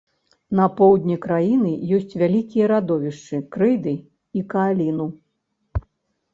На 0.59 0.63
поўдні 0.79 1.17
краіны 1.25 1.73
ёсць 1.99 2.17
вялікія 2.23 2.71
радовішчы 2.73 3.43
крэйды 3.55 3.95
і 4.41 4.47
кааліну. 4.55 5.07